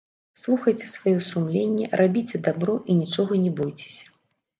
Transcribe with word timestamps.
Слухайце 0.43 0.87
сваё 0.93 1.19
сумленне, 1.25 1.89
рабіце 2.01 2.41
дабро 2.47 2.75
і 2.95 2.95
нічога 3.03 3.33
не 3.45 3.53
бойцеся. 3.61 4.03